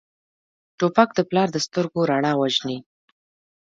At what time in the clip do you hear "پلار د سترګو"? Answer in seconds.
1.29-1.99